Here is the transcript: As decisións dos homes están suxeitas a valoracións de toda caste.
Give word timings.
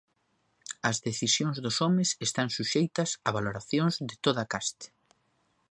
As 0.89 0.97
decisións 1.07 1.57
dos 1.65 1.77
homes 1.83 2.09
están 2.27 2.47
suxeitas 2.57 3.09
a 3.27 3.29
valoracións 3.37 3.93
de 4.09 4.15
toda 4.25 4.49
caste. 4.53 4.87